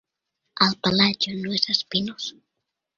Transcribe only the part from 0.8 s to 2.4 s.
pelatge no és espinós.